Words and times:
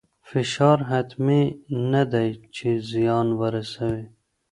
فشار 0.29 0.79
حتمي 0.89 1.43
نه 1.91 2.03
دی 2.11 2.29
چې 2.55 2.69
زیان 2.91 3.27
ورسوي. 3.41 4.05